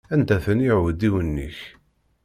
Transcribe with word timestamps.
Anda-ten 0.13 0.59
iɛudiwen-ik? 0.67 1.59